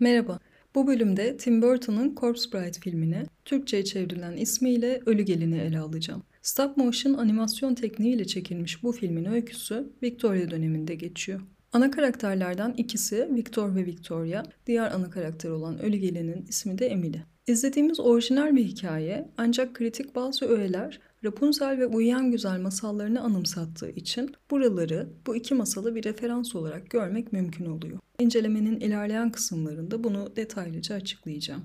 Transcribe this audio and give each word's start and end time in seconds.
Merhaba. 0.00 0.38
Bu 0.74 0.86
bölümde 0.86 1.36
Tim 1.36 1.62
Burton'un 1.62 2.14
Corpse 2.14 2.52
Bride 2.52 2.80
filmini 2.80 3.22
Türkçe'ye 3.44 3.84
çevrilen 3.84 4.36
ismiyle 4.36 5.00
Ölü 5.06 5.22
Gelin'i 5.22 5.58
ele 5.58 5.78
alacağım. 5.78 6.22
Stop 6.42 6.76
motion 6.76 7.14
animasyon 7.14 7.74
tekniğiyle 7.74 8.24
çekilmiş 8.24 8.82
bu 8.82 8.92
filmin 8.92 9.24
öyküsü 9.24 9.92
Victoria 10.02 10.50
döneminde 10.50 10.94
geçiyor. 10.94 11.40
Ana 11.72 11.90
karakterlerden 11.90 12.74
ikisi 12.76 13.28
Victor 13.34 13.74
ve 13.74 13.86
Victoria, 13.86 14.42
diğer 14.66 14.90
ana 14.90 15.10
karakter 15.10 15.50
olan 15.50 15.82
Ölü 15.82 15.96
Gelin'in 15.96 16.46
ismi 16.48 16.78
de 16.78 16.86
Emily. 16.86 17.18
İzlediğimiz 17.46 18.00
orijinal 18.00 18.56
bir 18.56 18.64
hikaye 18.64 19.28
ancak 19.36 19.74
kritik 19.74 20.14
bazı 20.14 20.46
öğeler 20.46 21.00
Rapunzel 21.24 21.78
ve 21.78 21.86
Uyuyan 21.86 22.30
Güzel 22.30 22.60
masallarını 22.60 23.20
anımsattığı 23.20 23.90
için 23.90 24.34
buraları 24.50 25.08
bu 25.26 25.36
iki 25.36 25.54
masalı 25.54 25.94
bir 25.94 26.04
referans 26.04 26.54
olarak 26.54 26.90
görmek 26.90 27.32
mümkün 27.32 27.66
oluyor. 27.66 27.98
İncelemenin 28.18 28.80
ilerleyen 28.80 29.32
kısımlarında 29.32 30.04
bunu 30.04 30.36
detaylıca 30.36 30.94
açıklayacağım. 30.94 31.62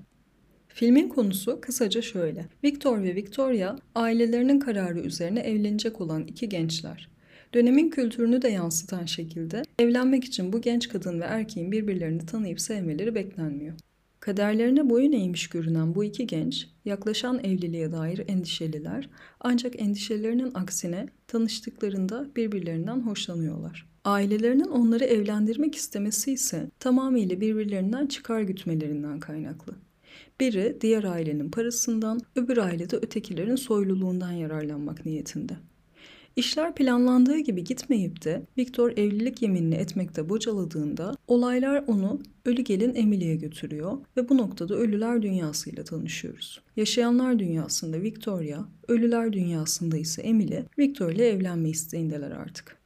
Filmin 0.68 1.08
konusu 1.08 1.60
kısaca 1.60 2.02
şöyle. 2.02 2.46
Victor 2.64 3.02
ve 3.02 3.14
Victoria 3.14 3.76
ailelerinin 3.94 4.60
kararı 4.60 5.00
üzerine 5.00 5.40
evlenecek 5.40 6.00
olan 6.00 6.24
iki 6.24 6.48
gençler. 6.48 7.08
Dönemin 7.54 7.90
kültürünü 7.90 8.42
de 8.42 8.48
yansıtan 8.48 9.04
şekilde 9.04 9.62
evlenmek 9.78 10.24
için 10.24 10.52
bu 10.52 10.60
genç 10.60 10.88
kadın 10.88 11.20
ve 11.20 11.24
erkeğin 11.24 11.72
birbirlerini 11.72 12.26
tanıyıp 12.26 12.60
sevmeleri 12.60 13.14
beklenmiyor. 13.14 13.74
Kaderlerine 14.24 14.90
boyun 14.90 15.12
eğmiş 15.12 15.48
görünen 15.48 15.94
bu 15.94 16.04
iki 16.04 16.26
genç, 16.26 16.68
yaklaşan 16.84 17.44
evliliğe 17.44 17.92
dair 17.92 18.24
endişeliler 18.28 19.10
ancak 19.40 19.82
endişelerinin 19.82 20.50
aksine 20.54 21.08
tanıştıklarında 21.26 22.26
birbirlerinden 22.36 23.00
hoşlanıyorlar. 23.00 23.88
Ailelerinin 24.04 24.68
onları 24.68 25.04
evlendirmek 25.04 25.74
istemesi 25.74 26.32
ise 26.32 26.70
tamamıyla 26.78 27.40
birbirlerinden 27.40 28.06
çıkar 28.06 28.40
gütmelerinden 28.40 29.20
kaynaklı. 29.20 29.74
Biri 30.40 30.78
diğer 30.80 31.04
ailenin 31.04 31.50
parasından, 31.50 32.20
öbür 32.36 32.56
aile 32.56 32.90
de 32.90 32.96
ötekilerin 32.96 33.56
soyluluğundan 33.56 34.32
yararlanmak 34.32 35.06
niyetinde. 35.06 35.56
İşler 36.36 36.74
planlandığı 36.74 37.38
gibi 37.38 37.64
gitmeyip 37.64 38.24
de 38.24 38.42
Victor 38.58 38.90
evlilik 38.90 39.42
yeminini 39.42 39.74
etmekte 39.74 40.28
bocaladığında 40.28 41.16
olaylar 41.28 41.84
onu 41.86 42.20
ölü 42.44 42.62
gelin 42.62 42.94
Emily'ye 42.94 43.36
götürüyor 43.36 43.98
ve 44.16 44.28
bu 44.28 44.38
noktada 44.38 44.74
ölüler 44.74 45.22
dünyasıyla 45.22 45.84
tanışıyoruz. 45.84 46.60
Yaşayanlar 46.76 47.38
dünyasında 47.38 48.02
Victoria, 48.02 48.58
ölüler 48.88 49.32
dünyasında 49.32 49.96
ise 49.96 50.22
Emily, 50.22 50.62
Victor 50.78 51.10
ile 51.10 51.28
evlenme 51.28 51.70
isteğindeler 51.70 52.30
artık. 52.30 52.83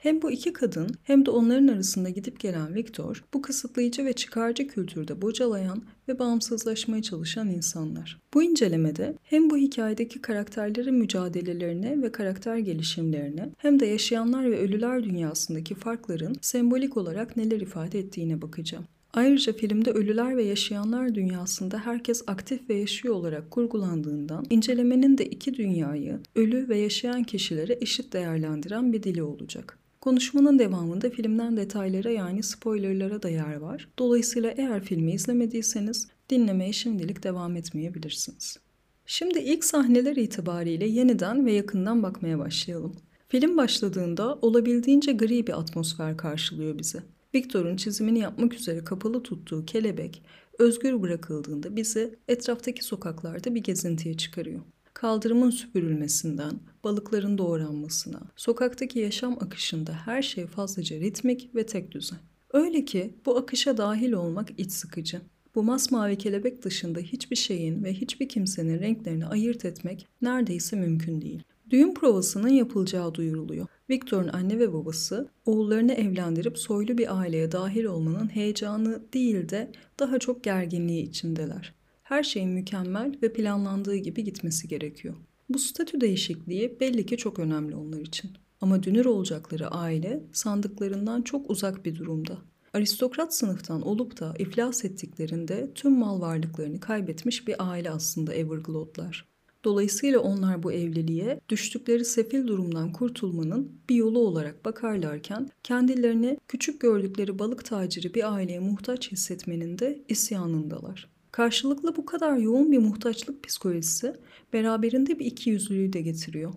Hem 0.00 0.22
bu 0.22 0.30
iki 0.30 0.52
kadın 0.52 0.88
hem 1.02 1.26
de 1.26 1.30
onların 1.30 1.68
arasında 1.68 2.08
gidip 2.08 2.40
gelen 2.40 2.74
Victor, 2.74 3.24
bu 3.34 3.42
kısıtlayıcı 3.42 4.04
ve 4.04 4.12
çıkarcı 4.12 4.68
kültürde 4.68 5.22
bocalayan 5.22 5.82
ve 6.08 6.18
bağımsızlaşmaya 6.18 7.02
çalışan 7.02 7.48
insanlar. 7.48 8.18
Bu 8.34 8.42
incelemede 8.42 9.14
hem 9.22 9.50
bu 9.50 9.56
hikayedeki 9.56 10.22
karakterlerin 10.22 10.94
mücadelelerine 10.94 12.02
ve 12.02 12.12
karakter 12.12 12.58
gelişimlerine 12.58 13.50
hem 13.58 13.80
de 13.80 13.86
yaşayanlar 13.86 14.50
ve 14.50 14.58
ölüler 14.58 15.04
dünyasındaki 15.04 15.74
farkların 15.74 16.36
sembolik 16.40 16.96
olarak 16.96 17.36
neler 17.36 17.60
ifade 17.60 17.98
ettiğine 17.98 18.42
bakacağım. 18.42 18.84
Ayrıca 19.12 19.52
filmde 19.52 19.90
ölüler 19.90 20.36
ve 20.36 20.42
yaşayanlar 20.42 21.14
dünyasında 21.14 21.78
herkes 21.78 22.22
aktif 22.26 22.68
ve 22.68 22.74
yaşıyor 22.74 23.14
olarak 23.14 23.50
kurgulandığından 23.50 24.46
incelemenin 24.50 25.18
de 25.18 25.26
iki 25.26 25.54
dünyayı, 25.54 26.20
ölü 26.34 26.68
ve 26.68 26.78
yaşayan 26.78 27.24
kişilere 27.24 27.78
eşit 27.80 28.12
değerlendiren 28.12 28.92
bir 28.92 29.02
dili 29.02 29.22
olacak. 29.22 29.79
Konuşmanın 30.00 30.58
devamında 30.58 31.10
filmden 31.10 31.56
detaylara 31.56 32.10
yani 32.10 32.42
spoilerlara 32.42 33.22
da 33.22 33.28
yer 33.28 33.56
var. 33.56 33.88
Dolayısıyla 33.98 34.54
eğer 34.56 34.84
filmi 34.84 35.12
izlemediyseniz 35.12 36.08
dinlemeye 36.30 36.72
şimdilik 36.72 37.22
devam 37.22 37.56
etmeyebilirsiniz. 37.56 38.58
Şimdi 39.06 39.38
ilk 39.38 39.64
sahneler 39.64 40.16
itibariyle 40.16 40.86
yeniden 40.86 41.46
ve 41.46 41.52
yakından 41.52 42.02
bakmaya 42.02 42.38
başlayalım. 42.38 42.96
Film 43.28 43.56
başladığında 43.56 44.38
olabildiğince 44.42 45.12
gri 45.12 45.46
bir 45.46 45.58
atmosfer 45.60 46.16
karşılıyor 46.16 46.78
bizi. 46.78 46.98
Victor'un 47.34 47.76
çizimini 47.76 48.18
yapmak 48.18 48.54
üzere 48.54 48.84
kapalı 48.84 49.22
tuttuğu 49.22 49.66
kelebek 49.66 50.22
özgür 50.58 51.02
bırakıldığında 51.02 51.76
bizi 51.76 52.18
etraftaki 52.28 52.84
sokaklarda 52.84 53.54
bir 53.54 53.62
gezintiye 53.62 54.16
çıkarıyor 54.16 54.60
kaldırımın 55.00 55.50
süpürülmesinden, 55.50 56.52
balıkların 56.84 57.38
doğranmasına, 57.38 58.20
sokaktaki 58.36 58.98
yaşam 58.98 59.32
akışında 59.40 59.92
her 59.92 60.22
şey 60.22 60.46
fazlaca 60.46 60.96
ritmik 61.00 61.54
ve 61.54 61.66
tek 61.66 61.92
düzen. 61.92 62.18
Öyle 62.52 62.84
ki 62.84 63.14
bu 63.26 63.36
akışa 63.36 63.76
dahil 63.76 64.12
olmak 64.12 64.50
iç 64.58 64.72
sıkıcı. 64.72 65.20
Bu 65.54 65.62
masmavi 65.62 66.18
kelebek 66.18 66.62
dışında 66.64 67.00
hiçbir 67.00 67.36
şeyin 67.36 67.84
ve 67.84 67.92
hiçbir 67.92 68.28
kimsenin 68.28 68.80
renklerini 68.80 69.26
ayırt 69.26 69.64
etmek 69.64 70.06
neredeyse 70.22 70.76
mümkün 70.76 71.20
değil. 71.20 71.42
Düğün 71.70 71.94
provasının 71.94 72.48
yapılacağı 72.48 73.14
duyuruluyor. 73.14 73.66
Victor'un 73.90 74.28
anne 74.28 74.58
ve 74.58 74.72
babası 74.72 75.28
oğullarını 75.44 75.92
evlendirip 75.92 76.58
soylu 76.58 76.98
bir 76.98 77.20
aileye 77.20 77.52
dahil 77.52 77.84
olmanın 77.84 78.28
heyecanı 78.28 79.02
değil 79.12 79.48
de 79.48 79.72
daha 79.98 80.18
çok 80.18 80.44
gerginliği 80.44 81.02
içindeler 81.02 81.79
her 82.10 82.22
şeyin 82.22 82.50
mükemmel 82.50 83.14
ve 83.22 83.32
planlandığı 83.32 83.96
gibi 83.96 84.24
gitmesi 84.24 84.68
gerekiyor. 84.68 85.14
Bu 85.48 85.58
statü 85.58 86.00
değişikliği 86.00 86.80
belli 86.80 87.06
ki 87.06 87.16
çok 87.16 87.38
önemli 87.38 87.76
onlar 87.76 88.00
için. 88.00 88.30
Ama 88.60 88.82
dünür 88.82 89.04
olacakları 89.04 89.68
aile 89.68 90.22
sandıklarından 90.32 91.22
çok 91.22 91.50
uzak 91.50 91.84
bir 91.84 91.96
durumda. 91.96 92.38
Aristokrat 92.72 93.34
sınıftan 93.34 93.82
olup 93.82 94.20
da 94.20 94.34
iflas 94.38 94.84
ettiklerinde 94.84 95.70
tüm 95.74 95.98
mal 95.98 96.20
varlıklarını 96.20 96.80
kaybetmiş 96.80 97.48
bir 97.48 97.70
aile 97.70 97.90
aslında 97.90 98.34
Everglode'lar. 98.34 99.28
Dolayısıyla 99.64 100.20
onlar 100.20 100.62
bu 100.62 100.72
evliliğe 100.72 101.40
düştükleri 101.48 102.04
sefil 102.04 102.46
durumdan 102.46 102.92
kurtulmanın 102.92 103.72
bir 103.88 103.94
yolu 103.94 104.18
olarak 104.18 104.64
bakarlarken 104.64 105.48
kendilerini 105.62 106.38
küçük 106.48 106.80
gördükleri 106.80 107.38
balık 107.38 107.64
taciri 107.64 108.14
bir 108.14 108.34
aileye 108.34 108.60
muhtaç 108.60 109.12
hissetmenin 109.12 109.78
de 109.78 110.04
isyanındalar. 110.08 111.09
Karşılıklı 111.32 111.96
bu 111.96 112.06
kadar 112.06 112.36
yoğun 112.36 112.72
bir 112.72 112.78
muhtaçlık 112.78 113.44
psikolojisi 113.44 114.14
beraberinde 114.52 115.18
bir 115.18 115.26
ikiyüzlülüğü 115.26 115.92
de 115.92 116.00
getiriyor. 116.00 116.54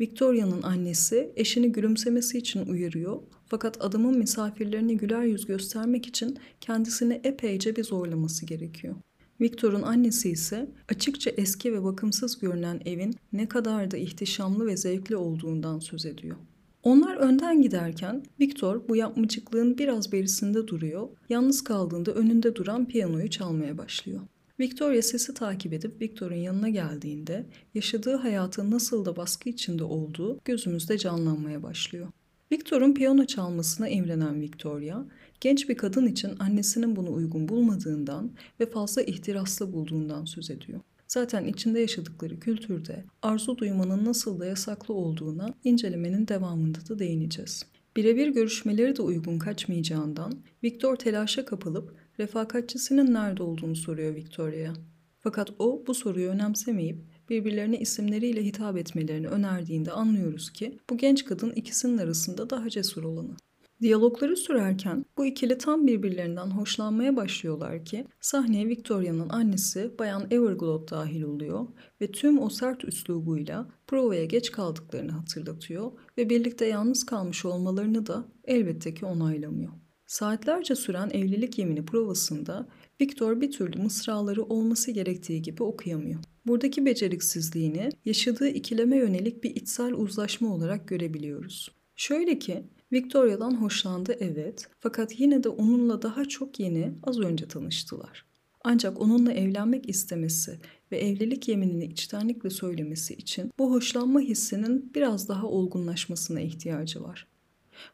Victoria'nın 0.00 0.62
annesi 0.62 1.32
eşini 1.36 1.72
gülümsemesi 1.72 2.38
için 2.38 2.66
uyarıyor 2.66 3.22
fakat 3.46 3.84
adamın 3.84 4.18
misafirlerine 4.18 4.94
güler 4.94 5.22
yüz 5.22 5.46
göstermek 5.46 6.06
için 6.06 6.38
kendisini 6.60 7.20
epeyce 7.24 7.76
bir 7.76 7.84
zorlaması 7.84 8.46
gerekiyor. 8.46 8.94
Victor'un 9.40 9.82
annesi 9.82 10.30
ise 10.30 10.70
açıkça 10.88 11.30
eski 11.30 11.72
ve 11.72 11.84
bakımsız 11.84 12.38
görünen 12.38 12.80
evin 12.84 13.14
ne 13.32 13.48
kadar 13.48 13.90
da 13.90 13.96
ihtişamlı 13.96 14.66
ve 14.66 14.76
zevkli 14.76 15.16
olduğundan 15.16 15.78
söz 15.78 16.06
ediyor. 16.06 16.36
Onlar 16.84 17.16
önden 17.16 17.62
giderken 17.62 18.22
Victor 18.40 18.88
bu 18.88 18.96
yapmacıklığın 18.96 19.78
biraz 19.78 20.12
berisinde 20.12 20.68
duruyor. 20.68 21.08
Yalnız 21.28 21.64
kaldığında 21.64 22.12
önünde 22.12 22.56
duran 22.56 22.88
piyanoyu 22.88 23.30
çalmaya 23.30 23.78
başlıyor. 23.78 24.20
Victoria 24.60 25.02
sesi 25.02 25.34
takip 25.34 25.72
edip 25.72 26.00
Victor'un 26.00 26.34
yanına 26.34 26.68
geldiğinde 26.68 27.46
yaşadığı 27.74 28.16
hayatın 28.16 28.70
nasıl 28.70 29.04
da 29.04 29.16
baskı 29.16 29.48
içinde 29.48 29.84
olduğu 29.84 30.40
gözümüzde 30.44 30.98
canlanmaya 30.98 31.62
başlıyor. 31.62 32.08
Victor'un 32.52 32.94
piyano 32.94 33.24
çalmasına 33.24 33.88
imrenen 33.88 34.40
Victoria, 34.40 35.04
genç 35.40 35.68
bir 35.68 35.76
kadın 35.76 36.06
için 36.06 36.32
annesinin 36.38 36.96
bunu 36.96 37.12
uygun 37.12 37.48
bulmadığından 37.48 38.30
ve 38.60 38.70
fazla 38.70 39.02
ihtiraslı 39.02 39.72
bulduğundan 39.72 40.24
söz 40.24 40.50
ediyor. 40.50 40.80
Zaten 41.14 41.44
içinde 41.44 41.80
yaşadıkları 41.80 42.40
kültürde 42.40 43.04
arzu 43.22 43.58
duymanın 43.58 44.04
nasıl 44.04 44.40
da 44.40 44.46
yasaklı 44.46 44.94
olduğuna 44.94 45.54
incelemenin 45.64 46.28
devamında 46.28 46.78
da 46.88 46.98
değineceğiz. 46.98 47.66
Birebir 47.96 48.28
görüşmeleri 48.28 48.96
de 48.96 49.02
uygun 49.02 49.38
kaçmayacağından 49.38 50.32
Victor 50.64 50.96
telaşa 50.96 51.44
kapılıp 51.44 51.94
refakatçisinin 52.18 53.14
nerede 53.14 53.42
olduğunu 53.42 53.76
soruyor 53.76 54.14
Victoria'ya. 54.14 54.72
Fakat 55.18 55.50
o 55.58 55.84
bu 55.86 55.94
soruyu 55.94 56.28
önemsemeyip 56.28 56.98
birbirlerine 57.30 57.78
isimleriyle 57.78 58.44
hitap 58.44 58.76
etmelerini 58.76 59.28
önerdiğinde 59.28 59.92
anlıyoruz 59.92 60.50
ki 60.50 60.78
bu 60.90 60.96
genç 60.96 61.24
kadın 61.24 61.50
ikisinin 61.50 61.98
arasında 61.98 62.50
daha 62.50 62.70
cesur 62.70 63.04
olanı. 63.04 63.36
Diyalogları 63.80 64.36
sürerken 64.36 65.04
bu 65.16 65.26
ikili 65.26 65.58
tam 65.58 65.86
birbirlerinden 65.86 66.50
hoşlanmaya 66.50 67.16
başlıyorlar 67.16 67.84
ki 67.84 68.06
sahneye 68.20 68.68
Victoria'nın 68.68 69.28
annesi 69.28 69.90
Bayan 69.98 70.26
Everglade 70.30 70.88
dahil 70.88 71.22
oluyor 71.22 71.66
ve 72.00 72.12
tüm 72.12 72.38
o 72.38 72.48
sert 72.48 72.84
üslubuyla 72.84 73.68
provaya 73.86 74.24
geç 74.24 74.50
kaldıklarını 74.50 75.12
hatırlatıyor 75.12 75.92
ve 76.18 76.30
birlikte 76.30 76.66
yalnız 76.66 77.06
kalmış 77.06 77.44
olmalarını 77.44 78.06
da 78.06 78.24
elbette 78.44 78.94
ki 78.94 79.06
onaylamıyor. 79.06 79.72
Saatlerce 80.06 80.74
süren 80.74 81.10
evlilik 81.10 81.58
yemini 81.58 81.84
provasında 81.84 82.68
Victor 83.00 83.40
bir 83.40 83.50
türlü 83.50 83.82
mısraları 83.82 84.42
olması 84.42 84.90
gerektiği 84.90 85.42
gibi 85.42 85.62
okuyamıyor. 85.62 86.20
Buradaki 86.46 86.86
beceriksizliğini 86.86 87.88
yaşadığı 88.04 88.48
ikileme 88.48 88.96
yönelik 88.96 89.44
bir 89.44 89.50
içsel 89.50 89.92
uzlaşma 89.92 90.54
olarak 90.54 90.88
görebiliyoruz. 90.88 91.68
Şöyle 91.96 92.38
ki 92.38 92.64
Victoria'dan 92.94 93.54
hoşlandı 93.54 94.16
evet 94.20 94.68
fakat 94.80 95.20
yine 95.20 95.44
de 95.44 95.48
onunla 95.48 96.02
daha 96.02 96.24
çok 96.24 96.60
yeni 96.60 96.92
az 97.02 97.20
önce 97.20 97.48
tanıştılar. 97.48 98.24
Ancak 98.64 99.00
onunla 99.00 99.32
evlenmek 99.32 99.88
istemesi 99.88 100.58
ve 100.92 100.98
evlilik 100.98 101.48
yeminini 101.48 101.84
içtenlikle 101.84 102.50
söylemesi 102.50 103.14
için 103.14 103.50
bu 103.58 103.70
hoşlanma 103.70 104.20
hissinin 104.20 104.94
biraz 104.94 105.28
daha 105.28 105.46
olgunlaşmasına 105.46 106.40
ihtiyacı 106.40 107.02
var. 107.02 107.26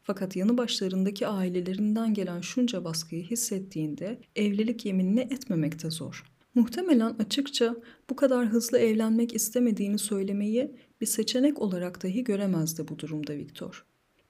Fakat 0.03 0.37
yanı 0.37 0.59
başlarındaki 0.59 1.27
ailelerinden 1.27 2.15
gelen 2.15 2.41
şunca 2.41 2.85
baskıyı 2.85 3.23
hissettiğinde 3.23 4.21
evlilik 4.37 4.87
yeminini 4.87 5.21
etmemek 5.21 5.83
de 5.83 5.91
zor. 5.91 6.25
Muhtemelen 6.55 7.15
açıkça 7.19 7.77
bu 8.11 8.17
kadar 8.17 8.47
hızlı 8.47 8.79
evlenmek 8.79 9.35
istemediğini 9.35 9.99
söylemeyi 9.99 10.77
bir 11.01 11.07
seçenek 11.07 11.63
olarak 11.63 12.03
dahi 12.03 12.25
göremezdi 12.25 12.89
bu 12.89 12.99
durumda 12.99 13.37
Viktor. 13.37 13.85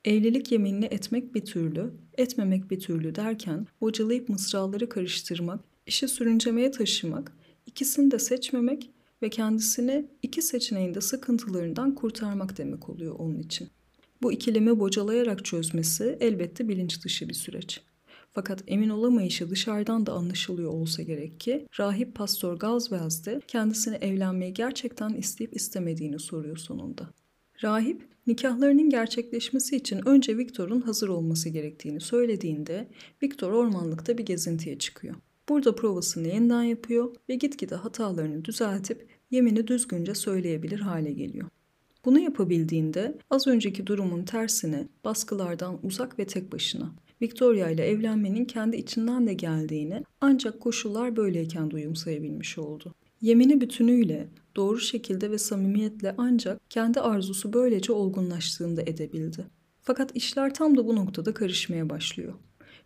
Evlilik 0.04 0.52
yeminini 0.52 0.84
etmek 0.84 1.34
bir 1.34 1.44
türlü, 1.44 1.90
etmemek 2.18 2.70
bir 2.70 2.80
türlü 2.80 3.14
derken 3.14 3.66
bocalayıp 3.80 4.28
mısraları 4.28 4.88
karıştırmak, 4.88 5.60
işi 5.86 6.08
sürüncemeye 6.08 6.70
taşımak, 6.70 7.32
ikisini 7.66 8.10
de 8.10 8.18
seçmemek 8.18 8.90
ve 9.22 9.30
kendisini 9.30 10.08
iki 10.22 10.42
seçeneğin 10.42 10.94
de 10.94 11.00
sıkıntılarından 11.00 11.94
kurtarmak 11.94 12.58
demek 12.58 12.88
oluyor 12.88 13.14
onun 13.18 13.38
için. 13.38 13.68
Bu 14.22 14.32
ikilemi 14.32 14.80
bocalayarak 14.80 15.44
çözmesi 15.44 16.16
elbette 16.20 16.68
bilinç 16.68 17.04
dışı 17.04 17.28
bir 17.28 17.34
süreç. 17.34 17.80
Fakat 18.32 18.64
emin 18.66 18.88
olamayışı 18.88 19.50
dışarıdan 19.50 20.06
da 20.06 20.12
anlaşılıyor 20.12 20.72
olsa 20.72 21.02
gerek 21.02 21.40
ki 21.40 21.66
rahip 21.80 22.14
Pastor 22.14 22.54
Galswells 22.54 23.26
de 23.26 23.40
kendisine 23.48 23.96
evlenmeyi 23.96 24.54
gerçekten 24.54 25.10
isteyip 25.10 25.56
istemediğini 25.56 26.18
soruyor 26.18 26.56
sonunda. 26.56 27.10
Rahip, 27.62 28.02
nikahlarının 28.26 28.90
gerçekleşmesi 28.90 29.76
için 29.76 30.08
önce 30.08 30.38
Victor'un 30.38 30.80
hazır 30.80 31.08
olması 31.08 31.48
gerektiğini 31.48 32.00
söylediğinde 32.00 32.88
Victor 33.22 33.52
ormanlıkta 33.52 34.18
bir 34.18 34.26
gezintiye 34.26 34.78
çıkıyor. 34.78 35.14
Burada 35.48 35.74
provasını 35.74 36.28
yeniden 36.28 36.62
yapıyor 36.62 37.14
ve 37.28 37.34
gitgide 37.34 37.74
hatalarını 37.74 38.44
düzeltip 38.44 39.06
yemini 39.30 39.66
düzgünce 39.66 40.14
söyleyebilir 40.14 40.80
hale 40.80 41.12
geliyor. 41.12 41.48
Bunu 42.04 42.18
yapabildiğinde 42.18 43.18
az 43.30 43.46
önceki 43.46 43.86
durumun 43.86 44.24
tersine 44.24 44.88
baskılardan 45.04 45.78
uzak 45.82 46.18
ve 46.18 46.24
tek 46.24 46.52
başına 46.52 46.92
Victoria 47.22 47.70
ile 47.70 47.84
evlenmenin 47.84 48.44
kendi 48.44 48.76
içinden 48.76 49.26
de 49.26 49.34
geldiğini 49.34 50.02
ancak 50.20 50.60
koşullar 50.60 51.16
böyleyken 51.16 51.70
duyumsayabilmiş 51.70 52.58
oldu. 52.58 52.94
Yemini 53.20 53.60
bütünüyle, 53.60 54.28
doğru 54.56 54.80
şekilde 54.80 55.30
ve 55.30 55.38
samimiyetle 55.38 56.14
ancak 56.18 56.70
kendi 56.70 57.00
arzusu 57.00 57.52
böylece 57.52 57.92
olgunlaştığında 57.92 58.82
edebildi. 58.82 59.46
Fakat 59.82 60.16
işler 60.16 60.54
tam 60.54 60.76
da 60.76 60.86
bu 60.86 60.96
noktada 60.96 61.34
karışmaya 61.34 61.90
başlıyor. 61.90 62.34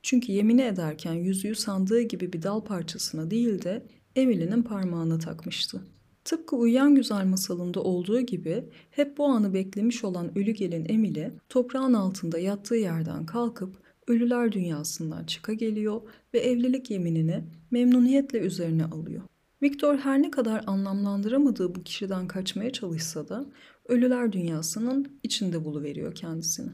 Çünkü 0.02 0.32
yemini 0.32 0.62
ederken 0.62 1.12
yüzüğü 1.12 1.54
sandığı 1.54 2.00
gibi 2.00 2.32
bir 2.32 2.42
dal 2.42 2.60
parçasına 2.60 3.30
değil 3.30 3.62
de 3.62 3.86
Emily'nin 4.16 4.62
parmağına 4.62 5.18
takmıştı. 5.18 5.80
Tıpkı 6.24 6.56
Uyuyan 6.56 6.94
Güzel 6.94 7.26
masalında 7.26 7.82
olduğu 7.82 8.20
gibi 8.20 8.64
hep 8.90 9.18
bu 9.18 9.24
anı 9.26 9.54
beklemiş 9.54 10.04
olan 10.04 10.38
ölü 10.38 10.50
gelin 10.50 10.86
Emily, 10.88 11.30
toprağın 11.48 11.94
altında 11.94 12.38
yattığı 12.38 12.76
yerden 12.76 13.26
kalkıp 13.26 13.76
ölüler 14.06 14.52
dünyasından 14.52 15.24
çıka 15.24 15.52
geliyor 15.52 16.00
ve 16.34 16.38
evlilik 16.38 16.90
yeminini 16.90 17.44
memnuniyetle 17.70 18.38
üzerine 18.38 18.84
alıyor. 18.84 19.22
Victor 19.64 19.98
her 19.98 20.22
ne 20.22 20.30
kadar 20.30 20.64
anlamlandıramadığı 20.66 21.74
bu 21.74 21.82
kişiden 21.82 22.28
kaçmaya 22.28 22.72
çalışsa 22.72 23.28
da 23.28 23.46
ölüler 23.88 24.32
dünyasının 24.32 25.18
içinde 25.22 25.64
buluveriyor 25.64 26.14
kendisini. 26.14 26.70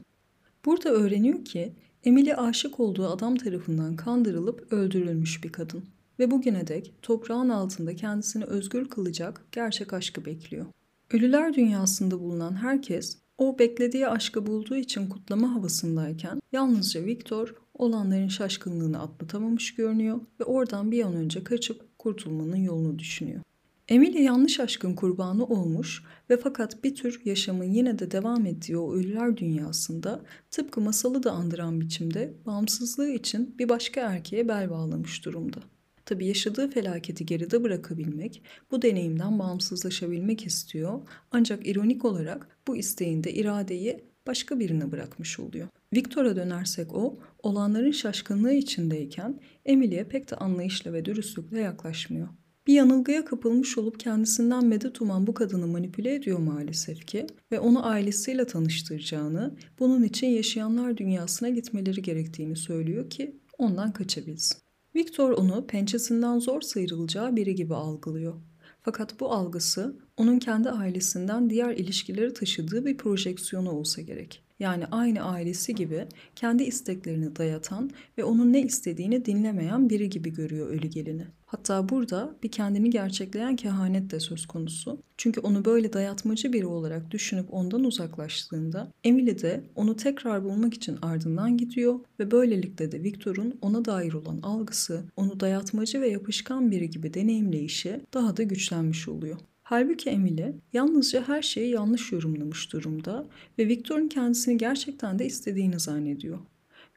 Burada 0.65 0.89
öğreniyor 0.89 1.45
ki 1.45 1.75
Emily 2.03 2.35
aşık 2.35 2.79
olduğu 2.79 3.07
adam 3.07 3.35
tarafından 3.35 3.95
kandırılıp 3.95 4.73
öldürülmüş 4.73 5.43
bir 5.43 5.51
kadın 5.51 5.83
ve 6.19 6.31
bugüne 6.31 6.67
dek 6.67 6.93
toprağın 7.01 7.49
altında 7.49 7.95
kendisini 7.95 8.43
özgür 8.43 8.89
kılacak 8.89 9.45
gerçek 9.51 9.93
aşkı 9.93 10.25
bekliyor. 10.25 10.65
Ölüler 11.11 11.53
dünyasında 11.53 12.19
bulunan 12.19 12.55
herkes 12.55 13.17
o 13.37 13.59
beklediği 13.59 14.07
aşkı 14.07 14.47
bulduğu 14.47 14.75
için 14.75 15.09
kutlama 15.09 15.55
havasındayken 15.55 16.41
yalnızca 16.51 17.05
Victor 17.05 17.55
olanların 17.73 18.27
şaşkınlığını 18.27 19.01
atlatamamış 19.01 19.75
görünüyor 19.75 20.19
ve 20.39 20.43
oradan 20.43 20.91
bir 20.91 21.03
an 21.03 21.13
önce 21.13 21.43
kaçıp 21.43 21.90
kurtulmanın 22.01 22.55
yolunu 22.55 22.99
düşünüyor. 22.99 23.41
Emily 23.87 24.23
yanlış 24.23 24.59
aşkın 24.59 24.95
kurbanı 24.95 25.45
olmuş 25.45 26.03
ve 26.29 26.37
fakat 26.37 26.83
bir 26.83 26.95
tür 26.95 27.21
yaşamın 27.25 27.63
yine 27.63 27.99
de 27.99 28.11
devam 28.11 28.45
ettiği 28.45 28.77
o 28.77 28.93
ölüler 28.93 29.37
dünyasında 29.37 30.21
tıpkı 30.51 30.81
masalı 30.81 31.23
da 31.23 31.31
andıran 31.31 31.81
biçimde 31.81 32.33
bağımsızlığı 32.45 33.09
için 33.09 33.55
bir 33.59 33.69
başka 33.69 34.01
erkeğe 34.01 34.47
bel 34.47 34.69
bağlamış 34.69 35.25
durumda. 35.25 35.57
Tabi 36.05 36.25
yaşadığı 36.25 36.69
felaketi 36.69 37.25
geride 37.25 37.63
bırakabilmek, 37.63 38.43
bu 38.71 38.81
deneyimden 38.81 39.39
bağımsızlaşabilmek 39.39 40.45
istiyor. 40.45 41.01
Ancak 41.31 41.67
ironik 41.67 42.05
olarak 42.05 42.47
bu 42.67 42.77
isteğinde 42.77 43.33
iradeyi 43.33 44.03
başka 44.27 44.59
birine 44.59 44.91
bırakmış 44.91 45.39
oluyor. 45.39 45.67
Victor'a 45.93 46.35
dönersek 46.35 46.95
o, 46.95 47.19
olanların 47.43 47.91
şaşkınlığı 47.91 48.53
içindeyken 48.53 49.39
Emily'e 49.65 50.03
pek 50.07 50.31
de 50.31 50.35
anlayışla 50.35 50.93
ve 50.93 51.05
dürüstlükle 51.05 51.59
yaklaşmıyor. 51.59 52.27
Bir 52.67 52.73
yanılgıya 52.73 53.25
kapılmış 53.25 53.77
olup 53.77 53.99
kendisinden 53.99 54.65
medet 54.65 55.01
uman 55.01 55.27
bu 55.27 55.33
kadını 55.33 55.67
manipüle 55.67 56.15
ediyor 56.15 56.39
maalesef 56.39 57.07
ki 57.07 57.27
ve 57.51 57.59
onu 57.59 57.87
ailesiyle 57.87 58.47
tanıştıracağını, 58.47 59.55
bunun 59.79 60.03
için 60.03 60.27
yaşayanlar 60.27 60.97
dünyasına 60.97 61.49
gitmeleri 61.49 62.01
gerektiğini 62.01 62.55
söylüyor 62.55 63.09
ki 63.09 63.35
ondan 63.57 63.91
kaçabilsin. 63.91 64.57
Victor 64.95 65.31
onu 65.31 65.67
pençesinden 65.67 66.39
zor 66.39 66.61
sıyrılacağı 66.61 67.35
biri 67.35 67.55
gibi 67.55 67.75
algılıyor. 67.75 68.33
Fakat 68.81 69.19
bu 69.19 69.31
algısı 69.31 69.95
onun 70.17 70.39
kendi 70.39 70.69
ailesinden 70.69 71.49
diğer 71.49 71.73
ilişkileri 71.73 72.33
taşıdığı 72.33 72.85
bir 72.85 72.97
projeksiyonu 72.97 73.71
olsa 73.71 74.01
gerek. 74.01 74.43
Yani 74.61 74.85
aynı 74.91 75.21
ailesi 75.21 75.75
gibi 75.75 76.07
kendi 76.35 76.63
isteklerini 76.63 77.35
dayatan 77.35 77.91
ve 78.17 78.23
onun 78.23 78.53
ne 78.53 78.61
istediğini 78.61 79.25
dinlemeyen 79.25 79.89
biri 79.89 80.09
gibi 80.09 80.33
görüyor 80.33 80.67
ölü 80.67 80.87
gelini. 80.87 81.25
Hatta 81.45 81.89
burada 81.89 82.35
bir 82.43 82.51
kendini 82.51 82.89
gerçekleyen 82.89 83.55
kehanet 83.55 84.11
de 84.11 84.19
söz 84.19 84.45
konusu. 84.45 84.99
Çünkü 85.17 85.39
onu 85.39 85.65
böyle 85.65 85.93
dayatmacı 85.93 86.53
biri 86.53 86.65
olarak 86.65 87.11
düşünüp 87.11 87.53
ondan 87.53 87.83
uzaklaştığında 87.83 88.91
Emily 89.03 89.41
de 89.41 89.63
onu 89.75 89.95
tekrar 89.95 90.43
bulmak 90.43 90.73
için 90.73 90.97
ardından 91.01 91.57
gidiyor 91.57 91.99
ve 92.19 92.31
böylelikle 92.31 92.91
de 92.91 93.03
Victor'un 93.03 93.59
ona 93.61 93.85
dair 93.85 94.13
olan 94.13 94.39
algısı 94.41 95.03
onu 95.15 95.39
dayatmacı 95.39 96.01
ve 96.01 96.09
yapışkan 96.09 96.71
biri 96.71 96.89
gibi 96.89 97.13
deneyimleyişi 97.13 98.01
daha 98.13 98.37
da 98.37 98.43
güçlenmiş 98.43 99.07
oluyor. 99.07 99.37
Halbuki 99.71 100.09
Emily 100.09 100.55
yalnızca 100.73 101.27
her 101.27 101.41
şeyi 101.41 101.71
yanlış 101.71 102.11
yorumlamış 102.11 102.73
durumda 102.73 103.27
ve 103.59 103.67
Victor'un 103.67 104.07
kendisini 104.07 104.57
gerçekten 104.57 105.19
de 105.19 105.25
istediğini 105.25 105.79
zannediyor. 105.79 106.39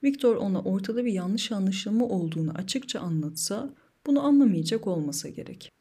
Victor 0.04 0.36
ona 0.36 0.62
ortada 0.62 1.04
bir 1.04 1.12
yanlış 1.12 1.52
anlaşılma 1.52 2.04
olduğunu 2.04 2.50
açıkça 2.50 3.00
anlatsa 3.00 3.74
bunu 4.06 4.24
anlamayacak 4.24 4.86
olmasa 4.86 5.28
gerek. 5.28 5.73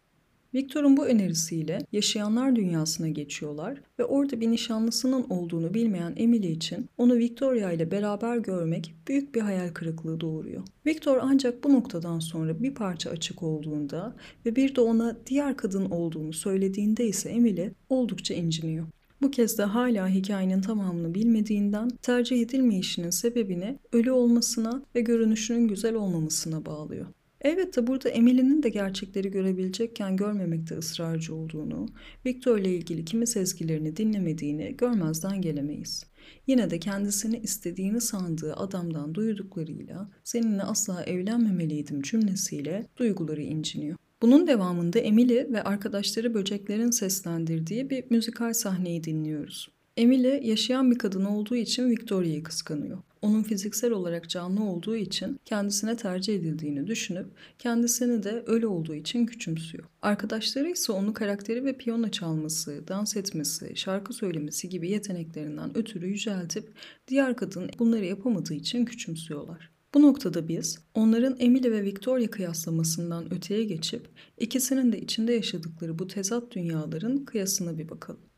Victor'un 0.54 0.98
bu 0.98 1.06
önerisiyle 1.06 1.80
yaşayanlar 1.92 2.56
dünyasına 2.56 3.10
geçiyorlar 3.10 3.82
ve 4.00 4.06
orada 4.06 4.42
bir 4.42 4.52
nişanlısının 4.52 5.26
olduğunu 5.30 5.74
bilmeyen 5.74 6.14
Emily 6.18 6.52
için 6.52 6.90
onu 6.98 7.16
Victoria 7.16 7.72
ile 7.72 7.92
beraber 7.92 8.38
görmek 8.38 8.94
büyük 9.08 9.36
bir 9.36 9.42
hayal 9.42 9.70
kırıklığı 9.70 10.22
doğuruyor. 10.22 10.64
Victor 10.86 11.18
ancak 11.22 11.64
bu 11.64 11.74
noktadan 11.74 12.20
sonra 12.20 12.64
bir 12.64 12.74
parça 12.74 13.10
açık 13.10 13.44
olduğunda 13.44 14.16
ve 14.46 14.56
bir 14.56 14.76
de 14.76 14.82
ona 14.82 15.18
diğer 15.28 15.58
kadın 15.58 15.90
olduğunu 15.90 16.34
söylediğinde 16.34 17.08
ise 17.08 17.30
Emily 17.30 17.72
oldukça 17.90 18.34
inciniyor. 18.34 18.86
Bu 19.22 19.32
kez 19.32 19.58
de 19.58 19.64
hala 19.64 20.08
hikayenin 20.08 20.62
tamamını 20.62 21.14
bilmediğinden 21.14 21.90
tercih 21.90 22.42
edilmeyişinin 22.42 23.10
sebebini 23.10 23.80
ölü 23.92 24.12
olmasına 24.12 24.84
ve 24.96 25.02
görünüşünün 25.02 25.68
güzel 25.68 25.96
olmamasına 25.96 26.66
bağlıyor. 26.66 27.06
Elbette 27.44 27.88
burada 27.88 28.10
Emily'nin 28.10 28.64
de 28.64 28.70
gerçekleri 28.70 29.32
görebilecekken 29.32 30.18
görmemekte 30.18 30.78
ısrarcı 30.78 31.36
olduğunu, 31.36 31.86
Victor 32.26 32.58
ile 32.58 32.76
ilgili 32.76 33.06
kimi 33.06 33.28
sezgilerini 33.28 33.98
dinlemediğini 33.98 34.78
görmezden 34.78 35.42
gelemeyiz. 35.42 36.06
Yine 36.48 36.70
de 36.70 36.80
kendisini 36.80 37.40
istediğini 37.40 38.02
sandığı 38.02 38.54
adamdan 38.54 39.16
duyduklarıyla 39.16 40.10
seninle 40.24 40.64
asla 40.64 41.04
evlenmemeliydim 41.04 42.02
cümlesiyle 42.02 42.88
duyguları 42.98 43.42
inciniyor. 43.42 43.98
Bunun 44.22 44.48
devamında 44.48 45.00
Emily 45.00 45.54
ve 45.54 45.64
arkadaşları 45.64 46.34
böceklerin 46.34 46.92
seslendirdiği 46.92 47.90
bir 47.90 48.04
müzikal 48.10 48.54
sahneyi 48.54 49.04
dinliyoruz. 49.04 49.73
Emily 49.98 50.48
yaşayan 50.48 50.92
bir 50.92 50.98
kadın 50.98 51.26
olduğu 51.26 51.56
için 51.56 51.90
Victoria'yı 51.90 52.44
kıskanıyor. 52.44 52.98
Onun 53.22 53.44
fiziksel 53.44 53.92
olarak 53.92 54.30
canlı 54.30 54.64
olduğu 54.64 54.96
için 54.96 55.40
kendisine 55.46 55.96
tercih 55.96 56.36
edildiğini 56.36 56.88
düşünüp 56.88 57.28
kendisini 57.60 58.24
de 58.24 58.44
ölü 58.46 58.68
olduğu 58.68 58.96
için 58.96 59.26
küçümsüyor. 59.26 59.84
Arkadaşları 60.02 60.70
ise 60.70 60.92
onu 60.92 61.14
karakteri 61.14 61.66
ve 61.66 61.78
piyano 61.78 62.10
çalması, 62.10 62.88
dans 62.88 63.18
etmesi, 63.18 63.76
şarkı 63.76 64.14
söylemesi 64.14 64.70
gibi 64.70 64.90
yeteneklerinden 64.90 65.78
ötürü 65.78 66.08
yüceltip 66.08 66.70
diğer 67.08 67.36
kadın 67.36 67.70
bunları 67.80 68.06
yapamadığı 68.06 68.54
için 68.54 68.86
küçümsüyorlar. 68.86 69.72
Bu 69.94 70.02
noktada 70.02 70.48
biz 70.48 70.80
onların 70.94 71.36
Emily 71.40 71.72
ve 71.72 71.84
Victoria 71.84 72.28
kıyaslamasından 72.28 73.34
öteye 73.34 73.64
geçip 73.64 74.08
ikisinin 74.40 74.92
de 74.92 75.02
içinde 75.02 75.34
yaşadıkları 75.34 76.00
bu 76.00 76.08
tezat 76.08 76.52
dünyaların 76.52 77.26
kıyasına 77.26 77.78
bir 77.78 77.90
bakalım. 77.90 78.33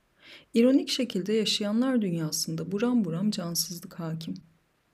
İronik 0.53 0.89
şekilde 0.89 1.33
yaşayanlar 1.33 2.01
dünyasında 2.01 2.71
buram 2.71 3.05
buram 3.05 3.31
cansızlık 3.31 3.99
hakim. 3.99 4.33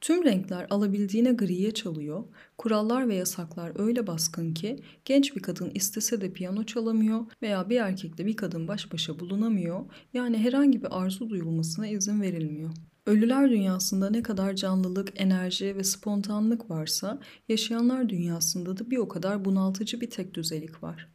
Tüm 0.02 0.24
renkler 0.24 0.68
alabildiğine 0.70 1.34
griye 1.34 1.72
çalıyor, 1.72 2.24
kurallar 2.58 3.10
ve 3.10 3.16
yasaklar 3.16 3.80
öyle 3.80 4.08
baskın 4.08 4.54
ki 4.54 4.80
genç 5.06 5.36
bir 5.36 5.42
kadın 5.42 5.72
istese 5.74 6.22
de 6.22 6.34
piyano 6.34 6.64
çalamıyor 6.64 7.26
veya 7.42 7.70
bir 7.70 7.78
erkekle 7.78 8.26
bir 8.26 8.36
kadın 8.36 8.68
baş 8.68 8.94
başa 8.94 9.20
bulunamıyor, 9.20 9.86
yani 10.14 10.38
herhangi 10.38 10.82
bir 10.84 11.02
arzu 11.02 11.30
duyulmasına 11.30 11.88
izin 11.88 12.22
verilmiyor. 12.22 12.70
Ölüler 13.06 13.50
dünyasında 13.50 14.10
ne 14.10 14.24
kadar 14.24 14.56
canlılık, 14.56 15.22
enerji 15.22 15.76
ve 15.76 15.84
spontanlık 15.84 16.70
varsa, 16.70 17.20
yaşayanlar 17.50 18.10
dünyasında 18.10 18.78
da 18.78 18.92
bir 18.92 18.98
o 18.98 19.08
kadar 19.08 19.46
bunaltıcı 19.46 20.02
bir 20.02 20.10
tek 20.10 20.34
düzelik 20.34 20.84
var. 20.84 21.08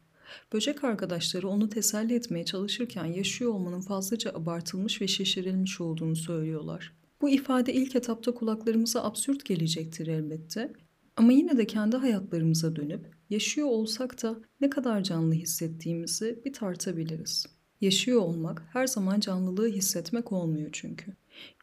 Böcek 0.53 0.83
arkadaşları 0.83 1.49
onu 1.49 1.69
teselli 1.69 2.15
etmeye 2.15 2.45
çalışırken 2.45 3.05
yaşıyor 3.05 3.53
olmanın 3.53 3.81
fazlaca 3.81 4.31
abartılmış 4.31 5.01
ve 5.01 5.07
şişirilmiş 5.07 5.81
olduğunu 5.81 6.15
söylüyorlar. 6.15 6.93
Bu 7.21 7.29
ifade 7.29 7.73
ilk 7.73 7.95
etapta 7.95 8.33
kulaklarımıza 8.33 9.03
absürt 9.03 9.45
gelecektir 9.45 10.07
elbette. 10.07 10.73
Ama 11.15 11.31
yine 11.31 11.57
de 11.57 11.67
kendi 11.67 11.97
hayatlarımıza 11.97 12.75
dönüp 12.75 13.15
yaşıyor 13.29 13.67
olsak 13.67 14.23
da 14.23 14.41
ne 14.61 14.69
kadar 14.69 15.03
canlı 15.03 15.33
hissettiğimizi 15.33 16.41
bir 16.45 16.53
tartabiliriz. 16.53 17.56
Yaşıyor 17.81 18.21
olmak 18.21 18.63
her 18.73 18.87
zaman 18.87 19.19
canlılığı 19.19 19.67
hissetmek 19.67 20.31
olmuyor 20.31 20.69
çünkü. 20.71 21.13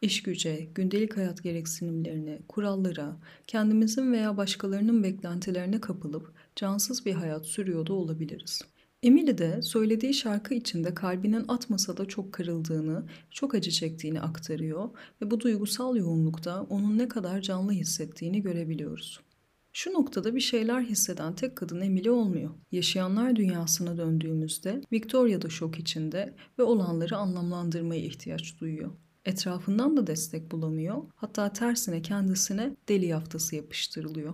İş 0.01 0.23
güce, 0.23 0.67
gündelik 0.75 1.17
hayat 1.17 1.43
gereksinimlerine, 1.43 2.39
kurallara, 2.47 3.17
kendimizin 3.47 4.13
veya 4.13 4.37
başkalarının 4.37 5.03
beklentilerine 5.03 5.81
kapılıp 5.81 6.33
cansız 6.55 7.05
bir 7.05 7.13
hayat 7.13 7.45
sürüyor 7.45 7.85
da 7.85 7.93
olabiliriz. 7.93 8.61
Emily 9.03 9.37
de 9.37 9.61
söylediği 9.61 10.13
şarkı 10.13 10.53
içinde 10.53 10.93
kalbinin 10.93 11.45
atmasa 11.47 11.97
da 11.97 12.05
çok 12.05 12.33
kırıldığını, 12.33 13.03
çok 13.31 13.55
acı 13.55 13.71
çektiğini 13.71 14.21
aktarıyor 14.21 14.89
ve 15.21 15.31
bu 15.31 15.39
duygusal 15.39 15.95
yoğunlukta 15.95 16.61
onun 16.61 16.97
ne 16.97 17.07
kadar 17.07 17.41
canlı 17.41 17.71
hissettiğini 17.71 18.41
görebiliyoruz. 18.41 19.19
Şu 19.77 19.93
noktada 19.93 20.35
bir 20.35 20.39
şeyler 20.39 20.81
hisseden 20.81 21.35
tek 21.35 21.55
kadın 21.55 21.81
Emily 21.81 22.09
olmuyor. 22.09 22.51
Yaşayanlar 22.71 23.35
dünyasına 23.35 23.97
döndüğümüzde 23.97 24.81
Victoria 24.91 25.41
da 25.41 25.49
şok 25.49 25.79
içinde 25.79 26.33
ve 26.59 26.63
olanları 26.63 27.17
anlamlandırmaya 27.17 28.01
ihtiyaç 28.01 28.59
duyuyor. 28.59 28.91
Etrafından 29.25 29.97
da 29.97 30.07
destek 30.07 30.51
bulamıyor. 30.51 31.03
Hatta 31.15 31.53
tersine 31.53 32.01
kendisine 32.01 32.75
deli 32.89 33.05
yaftası 33.05 33.55
yapıştırılıyor. 33.55 34.33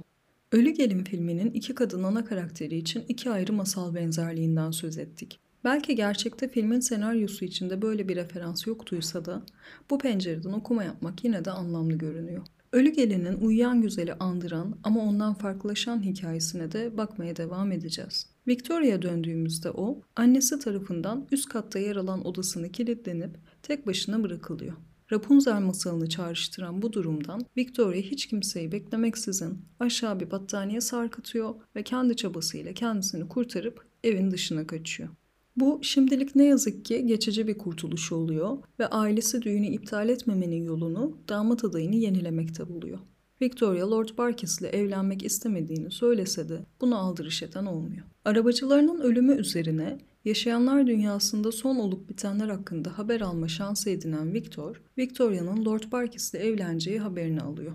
Ölü 0.51 0.69
Gelin 0.69 1.03
filminin 1.03 1.51
iki 1.51 1.75
kadın 1.75 2.03
ana 2.03 2.25
karakteri 2.25 2.77
için 2.77 3.05
iki 3.07 3.29
ayrı 3.29 3.53
masal 3.53 3.95
benzerliğinden 3.95 4.71
söz 4.71 4.97
ettik. 4.97 5.39
Belki 5.63 5.95
gerçekte 5.95 6.49
filmin 6.49 6.79
senaryosu 6.79 7.45
içinde 7.45 7.81
böyle 7.81 8.09
bir 8.09 8.15
referans 8.15 8.67
yoktuysa 8.67 9.25
da 9.25 9.41
bu 9.89 9.99
pencereden 9.99 10.53
okuma 10.53 10.83
yapmak 10.83 11.23
yine 11.23 11.45
de 11.45 11.51
anlamlı 11.51 11.93
görünüyor. 11.93 12.43
Ölü 12.73 12.89
Gelin'in 12.89 13.37
uyuyan 13.41 13.81
güzeli 13.81 14.13
andıran 14.13 14.75
ama 14.83 15.01
ondan 15.01 15.33
farklılaşan 15.33 16.03
hikayesine 16.03 16.71
de 16.71 16.97
bakmaya 16.97 17.35
devam 17.35 17.71
edeceğiz. 17.71 18.29
Victoria'ya 18.47 19.01
döndüğümüzde 19.01 19.71
o, 19.71 20.01
annesi 20.15 20.59
tarafından 20.59 21.27
üst 21.31 21.49
katta 21.49 21.79
yer 21.79 21.95
alan 21.95 22.25
odasını 22.27 22.71
kilitlenip 22.71 23.37
tek 23.63 23.87
başına 23.87 24.23
bırakılıyor. 24.23 24.73
Rapunzel 25.11 25.61
masalını 25.61 26.09
çağrıştıran 26.09 26.81
bu 26.81 26.93
durumdan 26.93 27.41
Victoria 27.57 28.01
hiç 28.01 28.25
kimseyi 28.25 28.71
beklemeksizin 28.71 29.65
aşağı 29.79 30.19
bir 30.19 30.31
battaniye 30.31 30.81
sarkıtıyor 30.81 31.55
ve 31.75 31.83
kendi 31.83 32.15
çabasıyla 32.15 32.73
kendisini 32.73 33.27
kurtarıp 33.27 33.85
evin 34.03 34.31
dışına 34.31 34.67
kaçıyor. 34.67 35.09
Bu 35.55 35.79
şimdilik 35.83 36.35
ne 36.35 36.45
yazık 36.45 36.85
ki 36.85 37.05
geçici 37.05 37.47
bir 37.47 37.57
kurtuluş 37.57 38.11
oluyor 38.11 38.57
ve 38.79 38.87
ailesi 38.87 39.41
düğünü 39.41 39.67
iptal 39.67 40.09
etmemenin 40.09 40.63
yolunu 40.63 41.17
damat 41.29 41.63
adayını 41.63 41.95
yenilemekte 41.95 42.69
buluyor. 42.69 42.99
Victoria 43.41 43.91
Lord 43.91 44.17
Barkis 44.17 44.61
ile 44.61 44.67
evlenmek 44.67 45.23
istemediğini 45.23 45.91
söylese 45.91 46.49
de 46.49 46.65
bunu 46.81 46.97
aldırış 46.97 47.43
eden 47.43 47.65
olmuyor. 47.65 48.05
Arabacılarının 48.25 49.01
ölümü 49.01 49.35
üzerine 49.35 49.97
yaşayanlar 50.25 50.87
dünyasında 50.87 51.51
son 51.51 51.75
olup 51.75 52.09
bitenler 52.09 52.49
hakkında 52.49 52.97
haber 52.97 53.21
alma 53.21 53.47
şansı 53.47 53.89
edinen 53.89 54.33
Victor, 54.33 54.81
Victoria'nın 54.97 55.65
Lord 55.65 55.91
Barkis 55.91 56.33
ile 56.33 56.43
evleneceği 56.43 56.99
haberini 56.99 57.41
alıyor. 57.41 57.73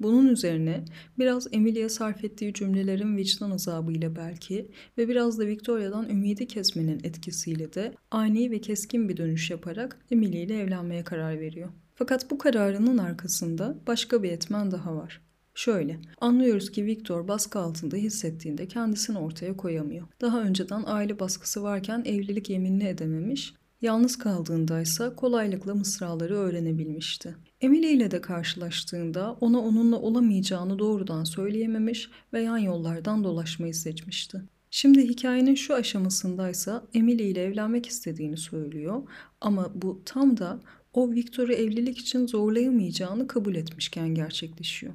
Bunun 0.00 0.28
üzerine 0.28 0.84
biraz 1.18 1.46
Emily'e 1.52 1.88
sarf 1.88 2.24
ettiği 2.24 2.54
cümlelerin 2.54 3.16
vicdan 3.16 3.50
azabıyla 3.50 4.16
belki 4.16 4.70
ve 4.98 5.08
biraz 5.08 5.38
da 5.38 5.46
Victoria'dan 5.46 6.08
ümidi 6.08 6.46
kesmenin 6.46 7.00
etkisiyle 7.04 7.72
de 7.72 7.94
ani 8.10 8.50
ve 8.50 8.60
keskin 8.60 9.08
bir 9.08 9.16
dönüş 9.16 9.50
yaparak 9.50 9.98
Emily 10.10 10.42
ile 10.42 10.60
evlenmeye 10.60 11.04
karar 11.04 11.40
veriyor. 11.40 11.68
Fakat 11.94 12.30
bu 12.30 12.38
kararının 12.38 12.98
arkasında 12.98 13.76
başka 13.86 14.22
bir 14.22 14.32
etmen 14.32 14.70
daha 14.70 14.96
var. 14.96 15.20
Şöyle, 15.54 16.00
anlıyoruz 16.20 16.72
ki 16.72 16.86
Victor 16.86 17.28
baskı 17.28 17.58
altında 17.58 17.96
hissettiğinde 17.96 18.68
kendisini 18.68 19.18
ortaya 19.18 19.56
koyamıyor. 19.56 20.06
Daha 20.20 20.42
önceden 20.42 20.82
aile 20.86 21.18
baskısı 21.18 21.62
varken 21.62 22.02
evlilik 22.06 22.50
yeminini 22.50 22.84
edememiş, 22.84 23.54
yalnız 23.82 24.18
kaldığında 24.18 24.80
ise 24.80 25.12
kolaylıkla 25.16 25.74
mısraları 25.74 26.36
öğrenebilmişti. 26.36 27.36
Emily 27.60 27.92
ile 27.92 28.10
de 28.10 28.20
karşılaştığında 28.20 29.36
ona 29.40 29.60
onunla 29.60 29.96
olamayacağını 29.96 30.78
doğrudan 30.78 31.24
söyleyememiş 31.24 32.10
ve 32.32 32.42
yan 32.42 32.58
yollardan 32.58 33.24
dolaşmayı 33.24 33.74
seçmişti. 33.74 34.42
Şimdi 34.70 35.08
hikayenin 35.08 35.54
şu 35.54 35.74
aşamasındaysa 35.74 36.84
Emily 36.94 37.30
ile 37.30 37.42
evlenmek 37.42 37.86
istediğini 37.86 38.36
söylüyor 38.36 39.02
ama 39.40 39.70
bu 39.74 40.02
tam 40.04 40.36
da 40.36 40.60
o 40.92 41.10
Victor'u 41.10 41.52
evlilik 41.52 41.98
için 41.98 42.26
zorlayamayacağını 42.26 43.26
kabul 43.26 43.54
etmişken 43.54 44.14
gerçekleşiyor. 44.14 44.92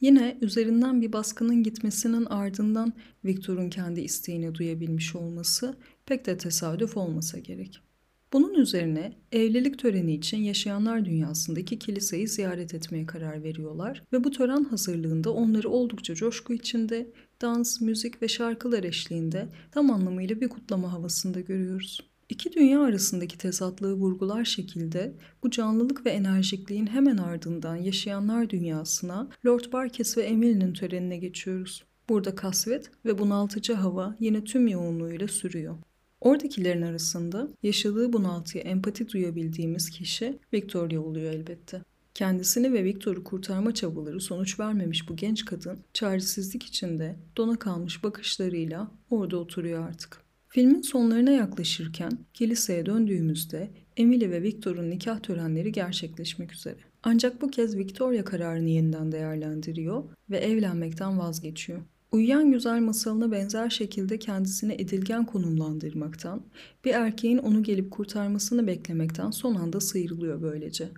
Yine 0.00 0.38
üzerinden 0.40 1.02
bir 1.02 1.12
baskının 1.12 1.62
gitmesinin 1.62 2.24
ardından 2.24 2.92
Victor'un 3.24 3.70
kendi 3.70 4.00
isteğini 4.00 4.54
duyabilmiş 4.54 5.14
olması 5.14 5.76
pek 6.06 6.26
de 6.26 6.38
tesadüf 6.38 6.96
olmasa 6.96 7.38
gerek. 7.38 7.87
Bunun 8.32 8.54
üzerine 8.54 9.12
evlilik 9.32 9.78
töreni 9.78 10.14
için 10.14 10.38
yaşayanlar 10.38 11.04
dünyasındaki 11.04 11.78
kiliseyi 11.78 12.28
ziyaret 12.28 12.74
etmeye 12.74 13.06
karar 13.06 13.42
veriyorlar 13.42 14.02
ve 14.12 14.24
bu 14.24 14.30
tören 14.30 14.64
hazırlığında 14.64 15.32
onları 15.32 15.70
oldukça 15.70 16.14
coşku 16.14 16.52
içinde 16.54 17.12
dans, 17.42 17.80
müzik 17.80 18.22
ve 18.22 18.28
şarkılar 18.28 18.84
eşliğinde 18.84 19.48
tam 19.70 19.90
anlamıyla 19.90 20.40
bir 20.40 20.48
kutlama 20.48 20.92
havasında 20.92 21.40
görüyoruz. 21.40 22.00
İki 22.28 22.52
dünya 22.52 22.80
arasındaki 22.80 23.38
tezatlığı 23.38 23.94
vurgular 23.94 24.44
şekilde 24.44 25.14
bu 25.42 25.50
canlılık 25.50 26.06
ve 26.06 26.10
enerjikliğin 26.10 26.86
hemen 26.86 27.16
ardından 27.16 27.76
yaşayanlar 27.76 28.50
dünyasına 28.50 29.28
Lord 29.46 29.72
Barkes 29.72 30.16
ve 30.18 30.22
Emily'nin 30.22 30.72
törenine 30.72 31.16
geçiyoruz. 31.16 31.84
Burada 32.08 32.34
kasvet 32.34 32.90
ve 33.04 33.18
bunaltıcı 33.18 33.74
hava 33.74 34.16
yine 34.20 34.44
tüm 34.44 34.68
yoğunluğuyla 34.68 35.28
sürüyor. 35.28 35.76
Oradakilerin 36.20 36.82
arasında 36.82 37.48
yaşadığı 37.62 38.12
bunaltıya 38.12 38.64
empati 38.64 39.08
duyabildiğimiz 39.08 39.90
kişi 39.90 40.38
Victoria 40.52 41.00
oluyor 41.00 41.32
elbette. 41.32 41.82
Kendisini 42.14 42.72
ve 42.72 42.84
Victor'u 42.84 43.24
kurtarma 43.24 43.74
çabaları 43.74 44.20
sonuç 44.20 44.60
vermemiş 44.60 45.08
bu 45.08 45.16
genç 45.16 45.44
kadın 45.44 45.78
çaresizlik 45.92 46.62
içinde 46.64 47.16
dona 47.36 47.58
kalmış 47.58 48.04
bakışlarıyla 48.04 48.90
orada 49.10 49.36
oturuyor 49.36 49.88
artık. 49.88 50.22
Filmin 50.48 50.82
sonlarına 50.82 51.30
yaklaşırken 51.30 52.18
kiliseye 52.34 52.86
döndüğümüzde 52.86 53.70
Emily 53.96 54.30
ve 54.30 54.42
Victor'un 54.42 54.90
nikah 54.90 55.20
törenleri 55.20 55.72
gerçekleşmek 55.72 56.52
üzere. 56.52 56.78
Ancak 57.02 57.42
bu 57.42 57.50
kez 57.50 57.76
Victoria 57.76 58.24
kararını 58.24 58.68
yeniden 58.68 59.12
değerlendiriyor 59.12 60.04
ve 60.30 60.38
evlenmekten 60.38 61.18
vazgeçiyor. 61.18 61.80
Uyuyan 62.12 62.52
güzel 62.52 62.80
masalına 62.80 63.32
benzer 63.32 63.70
şekilde 63.70 64.18
kendisini 64.18 64.72
edilgen 64.72 65.26
konumlandırmaktan, 65.26 66.42
bir 66.84 66.94
erkeğin 66.94 67.38
onu 67.38 67.62
gelip 67.62 67.90
kurtarmasını 67.90 68.66
beklemekten 68.66 69.30
son 69.30 69.54
anda 69.54 69.80
sıyrılıyor 69.80 70.42
böylece. 70.42 70.88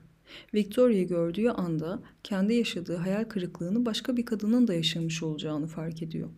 Victoria'yı 0.55 1.09
gördüğü 1.09 1.49
anda 1.49 2.03
kendi 2.23 2.55
yaşadığı 2.55 2.97
hayal 2.97 3.25
kırıklığını 3.25 3.87
başka 3.87 4.17
bir 4.17 4.27
kadının 4.27 4.69
da 4.69 4.75
yaşamış 4.75 5.23
olacağını 5.23 5.67
fark 5.67 6.03
ediyor. 6.03 6.29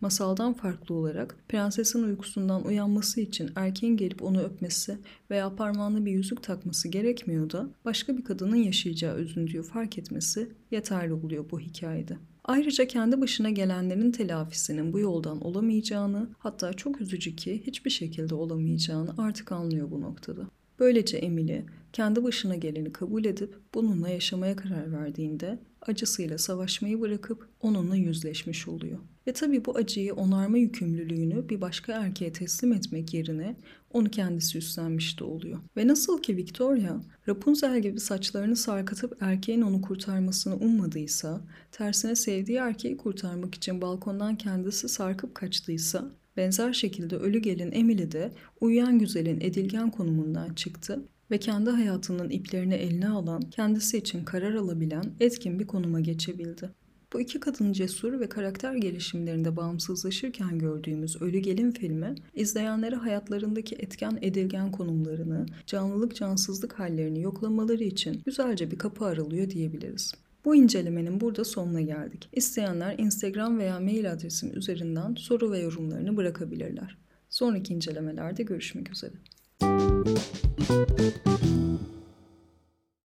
Masaldan 0.00 0.52
farklı 0.54 0.94
olarak 0.94 1.36
prensesin 1.48 2.02
uykusundan 2.02 2.64
uyanması 2.64 3.20
için 3.20 3.50
erkeğin 3.56 3.96
gelip 3.96 4.22
onu 4.22 4.40
öpmesi 4.42 4.98
veya 5.30 5.56
parmağına 5.56 6.04
bir 6.04 6.12
yüzük 6.12 6.42
takması 6.42 6.88
gerekmiyor 6.88 7.50
da 7.50 7.70
başka 7.84 8.16
bir 8.16 8.24
kadının 8.24 8.56
yaşayacağı 8.56 9.18
üzüntüyü 9.18 9.62
fark 9.62 9.98
etmesi 9.98 10.48
yeterli 10.70 11.12
oluyor 11.12 11.50
bu 11.50 11.60
hikayede. 11.60 12.16
Ayrıca 12.48 12.86
kendi 12.86 13.20
başına 13.20 13.50
gelenlerin 13.50 14.12
telafisinin 14.12 14.92
bu 14.92 14.98
yoldan 14.98 15.40
olamayacağını, 15.40 16.28
hatta 16.38 16.72
çok 16.72 17.00
üzücü 17.00 17.36
ki 17.36 17.62
hiçbir 17.66 17.90
şekilde 17.90 18.34
olamayacağını 18.34 19.14
artık 19.18 19.52
anlıyor 19.52 19.90
bu 19.90 20.00
noktada. 20.00 20.42
Böylece 20.78 21.16
Emily 21.16 21.64
kendi 21.92 22.24
başına 22.24 22.56
geleni 22.56 22.92
kabul 22.92 23.24
edip 23.24 23.54
bununla 23.74 24.08
yaşamaya 24.08 24.56
karar 24.56 24.92
verdiğinde 24.92 25.58
acısıyla 25.82 26.38
savaşmayı 26.38 27.00
bırakıp 27.00 27.48
onunla 27.60 27.96
yüzleşmiş 27.96 28.68
oluyor. 28.68 28.98
Ve 29.28 29.32
tabii 29.32 29.64
bu 29.64 29.76
acıyı 29.76 30.14
onarma 30.14 30.58
yükümlülüğünü 30.58 31.48
bir 31.48 31.60
başka 31.60 31.92
erkeğe 31.92 32.32
teslim 32.32 32.72
etmek 32.72 33.14
yerine 33.14 33.56
onu 33.90 34.10
kendisi 34.10 34.58
üstlenmiş 34.58 35.20
de 35.20 35.24
oluyor. 35.24 35.58
Ve 35.76 35.88
nasıl 35.88 36.22
ki 36.22 36.36
Victoria, 36.36 37.00
Rapunzel 37.28 37.82
gibi 37.82 38.00
saçlarını 38.00 38.56
sarkatıp 38.56 39.16
erkeğin 39.20 39.62
onu 39.62 39.82
kurtarmasını 39.82 40.56
ummadıysa, 40.56 41.40
tersine 41.72 42.16
sevdiği 42.16 42.58
erkeği 42.58 42.96
kurtarmak 42.96 43.54
için 43.54 43.80
balkondan 43.80 44.36
kendisi 44.36 44.88
sarkıp 44.88 45.34
kaçtıysa, 45.34 46.10
benzer 46.36 46.72
şekilde 46.72 47.16
ölü 47.16 47.38
gelin 47.38 47.72
Emily 47.72 48.12
de 48.12 48.32
uyuyan 48.60 48.98
güzelin 48.98 49.40
edilgen 49.40 49.90
konumundan 49.90 50.54
çıktı 50.54 51.04
ve 51.30 51.38
kendi 51.38 51.70
hayatının 51.70 52.30
iplerini 52.30 52.74
eline 52.74 53.08
alan, 53.08 53.42
kendisi 53.50 53.98
için 53.98 54.24
karar 54.24 54.54
alabilen 54.54 55.04
etkin 55.20 55.58
bir 55.58 55.66
konuma 55.66 56.00
geçebildi. 56.00 56.70
Bu 57.12 57.20
iki 57.20 57.40
kadın 57.40 57.72
cesur 57.72 58.20
ve 58.20 58.28
karakter 58.28 58.74
gelişimlerinde 58.74 59.56
bağımsızlaşırken 59.56 60.58
gördüğümüz 60.58 61.22
Ölü 61.22 61.38
Gelin 61.38 61.70
filmi, 61.70 62.14
izleyenlere 62.34 62.96
hayatlarındaki 62.96 63.74
etken 63.74 64.18
edilgen 64.22 64.72
konumlarını, 64.72 65.46
canlılık 65.66 66.16
cansızlık 66.16 66.78
hallerini 66.78 67.22
yoklamaları 67.22 67.84
için 67.84 68.22
güzelce 68.26 68.70
bir 68.70 68.78
kapı 68.78 69.04
aralıyor 69.04 69.50
diyebiliriz. 69.50 70.14
Bu 70.44 70.56
incelemenin 70.56 71.20
burada 71.20 71.44
sonuna 71.44 71.80
geldik. 71.80 72.28
İsteyenler 72.32 72.98
Instagram 72.98 73.58
veya 73.58 73.80
mail 73.80 74.12
adresim 74.12 74.56
üzerinden 74.56 75.14
soru 75.14 75.52
ve 75.52 75.58
yorumlarını 75.58 76.16
bırakabilirler. 76.16 76.98
Sonraki 77.30 77.74
incelemelerde 77.74 78.42
görüşmek 78.42 78.90
üzere. 78.92 79.14